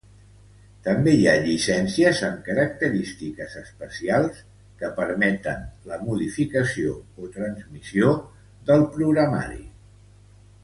[0.85, 4.39] També hi ha llicències amb característiques especials,
[4.79, 8.09] que permeten la modificació o transmissió
[8.71, 9.63] del programari.